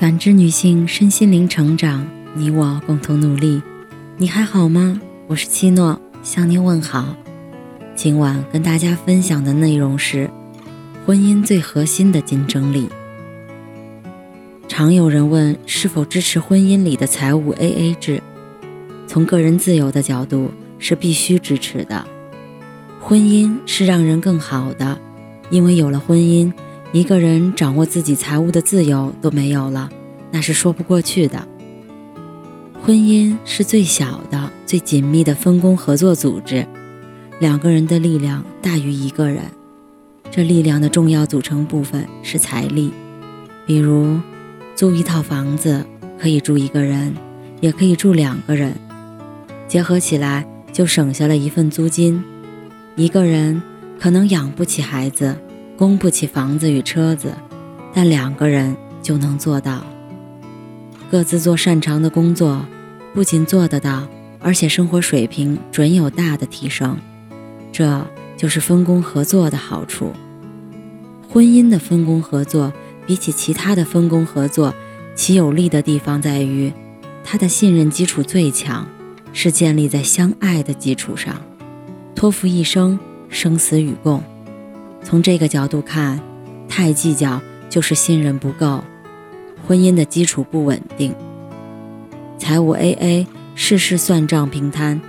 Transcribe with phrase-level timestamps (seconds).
[0.00, 3.60] 感知女性身心灵成长，你我共同努力。
[4.16, 4.98] 你还好吗？
[5.26, 7.14] 我是七诺，向您问好。
[7.94, 10.30] 今晚跟大家分享的内容是
[11.04, 12.88] 婚姻最核心的竞争力。
[14.66, 18.22] 常有人问是否支持婚姻里的财务 AA 制，
[19.06, 22.06] 从个人自由的角度是必须支持的。
[22.98, 24.98] 婚姻是让人更好的，
[25.50, 26.50] 因为有了婚姻。
[26.92, 29.88] 一个人掌握自己财务的自由都没有了，
[30.32, 31.46] 那是说不过去的。
[32.82, 36.66] 婚姻是最小的、最紧密的分工合作组织，
[37.38, 39.44] 两个人的力量大于一个人。
[40.32, 42.92] 这力量的重要组成部分是财力，
[43.66, 44.18] 比如
[44.74, 45.84] 租一套房子
[46.18, 47.14] 可以住一个人，
[47.60, 48.74] 也可以住两个人，
[49.68, 52.20] 结合起来就省下了一份租金。
[52.96, 53.62] 一个人
[54.00, 55.36] 可能养不起孩子。
[55.80, 57.32] 供不起房子与车子，
[57.94, 59.82] 但两个人就能做到。
[61.10, 62.66] 各自做擅长的工作，
[63.14, 64.06] 不仅做得到，
[64.40, 66.98] 而且生活水平准有大的提升。
[67.72, 68.06] 这
[68.36, 70.12] 就是分工合作的好处。
[71.26, 72.70] 婚姻的分工合作，
[73.06, 74.74] 比起其他的分工合作，
[75.14, 76.70] 其有利的地方在于，
[77.24, 78.86] 它的信任基础最强，
[79.32, 81.40] 是建立在相爱的基础上，
[82.14, 83.00] 托付一生，
[83.30, 84.22] 生死与共。
[85.02, 86.20] 从这个角度看，
[86.68, 88.84] 太计较就是信任不够，
[89.66, 91.14] 婚姻的基础不稳定。
[92.38, 95.00] 财务 AA，事事算账平摊，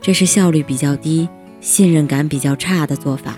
[0.00, 1.28] 这是效率比较低、
[1.60, 3.36] 信任感比较差的做法。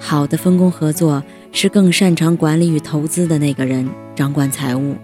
[0.00, 4.96] 好的分工合作是更擅长管理与投资的那个人掌管财务。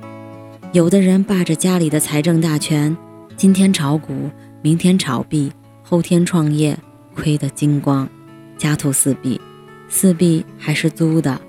[0.73, 2.97] 有的人霸着家里的财政大权，
[3.37, 4.31] 今天炒股，
[4.63, 5.51] 明天炒币，
[5.83, 6.79] 后天创业，
[7.15, 8.09] 亏得精光。
[8.61, 9.41] 家徒四壁，
[9.89, 11.41] 四壁还是租的。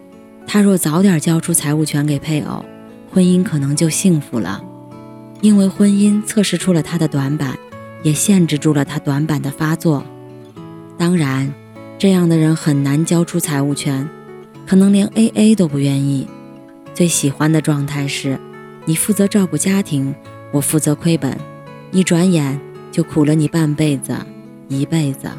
[0.47, 2.63] 他若早点交出财务权给配偶，
[3.11, 4.63] 婚姻可能就幸福了。
[5.41, 7.59] 因为婚姻测试出了他的短板，
[8.01, 10.05] 也限制住了他短板的发作。
[10.97, 11.53] 当然，
[11.99, 14.07] 这样的人很难交出财务权，
[14.65, 16.25] 可能连 AA 都不愿意。
[16.93, 18.39] 最喜欢的状态是，
[18.85, 20.15] 你负责照顾家庭，
[20.53, 21.37] 我负责亏本，
[21.91, 22.57] 一转眼
[22.89, 24.15] 就苦了你半辈子，
[24.69, 25.29] 一辈子。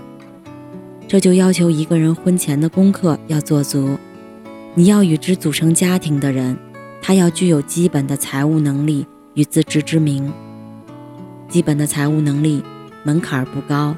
[1.12, 3.99] 这就要求一个人婚前的功课要做足。
[4.73, 6.56] 你要与之组成家庭的人，
[7.03, 10.33] 他要具有基本的财务能力与自知之明。
[11.50, 12.65] 基本的财务能力
[13.05, 13.95] 门槛不高，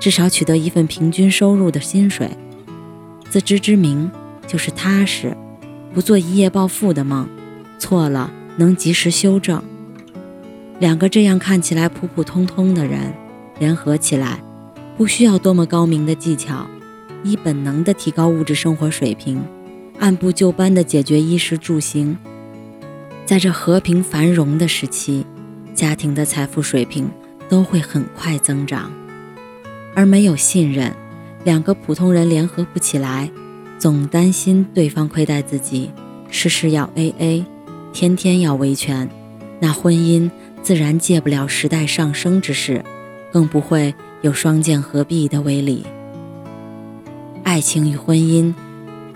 [0.00, 2.30] 至少取得一份平均收入的薪水。
[3.28, 4.10] 自知之明
[4.46, 5.36] 就是踏实，
[5.92, 7.28] 不做一夜暴富的梦，
[7.78, 9.62] 错了能及时修正。
[10.78, 13.12] 两个这样看起来普普通通的人
[13.58, 14.38] 联合起来。
[14.96, 16.66] 不需要多么高明的技巧，
[17.24, 19.42] 依本能的提高物质生活水平，
[19.98, 22.16] 按部就班的解决衣食住行。
[23.24, 25.26] 在这和平繁荣的时期，
[25.74, 27.10] 家庭的财富水平
[27.48, 28.92] 都会很快增长。
[29.96, 30.92] 而没有信任，
[31.42, 33.28] 两个普通人联合不起来，
[33.78, 35.90] 总担心对方亏待自己，
[36.30, 37.44] 事事要 AA，
[37.92, 39.10] 天天要维权，
[39.58, 40.30] 那婚姻
[40.62, 42.84] 自然借不了时代上升之势，
[43.32, 43.92] 更不会。
[44.24, 45.84] 有双剑合璧的威力。
[47.42, 48.54] 爱情与婚姻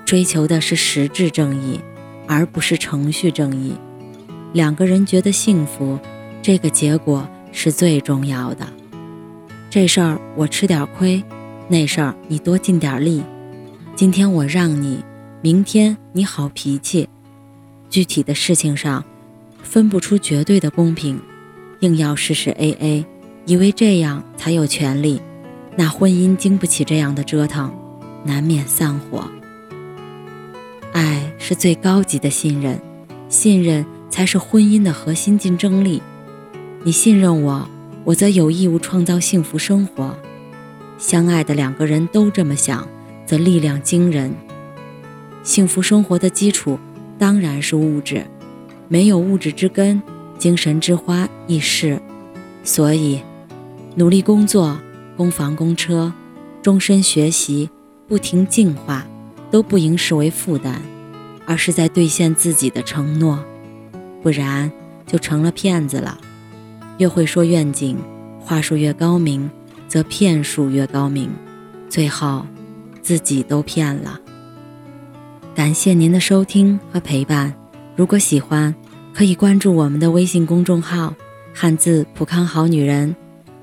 [0.04, 1.80] 追求的是实质正义，
[2.26, 3.72] 而不是程序正义。
[4.52, 5.98] 两个人觉得幸福，
[6.42, 8.66] 这个结果是最重要的。
[9.70, 11.24] 这事儿我吃点亏，
[11.68, 13.22] 那事儿你多尽点力。
[13.96, 15.02] 今天我让你，
[15.40, 17.08] 明天你好脾气。
[17.88, 19.02] 具体的事情上
[19.62, 21.18] 分不出绝对的公平，
[21.80, 23.06] 硬要事事 AA。
[23.48, 25.22] 以为这样才有权利，
[25.74, 27.72] 那婚姻经不起这样的折腾，
[28.22, 29.24] 难免散伙。
[30.92, 32.78] 爱是最高级的信任，
[33.30, 36.02] 信任才是婚姻的核心竞争力。
[36.82, 37.66] 你信任我，
[38.04, 40.14] 我则有义务创造幸福生活。
[40.98, 42.86] 相爱的两个人都这么想，
[43.24, 44.30] 则力量惊人。
[45.42, 46.78] 幸福生活的基础
[47.18, 48.26] 当然是物质，
[48.88, 50.02] 没有物质之根，
[50.36, 51.98] 精神之花易逝。
[52.62, 53.22] 所以。
[53.98, 54.78] 努力工作，
[55.16, 56.12] 供房供车，
[56.62, 57.68] 终身学习，
[58.06, 59.04] 不停进化，
[59.50, 60.80] 都不应视为负担，
[61.44, 63.44] 而是在兑现自己的承诺，
[64.22, 64.70] 不然
[65.04, 66.16] 就成了骗子了。
[66.98, 67.98] 越会说愿景，
[68.38, 69.50] 话术越高明，
[69.88, 71.28] 则骗术越高明，
[71.88, 72.46] 最后
[73.02, 74.20] 自己都骗了。
[75.56, 77.52] 感谢您的收听和陪伴，
[77.96, 78.72] 如果喜欢，
[79.12, 81.12] 可以关注我们的微信公众号
[81.52, 83.12] “汉字普康好女人”。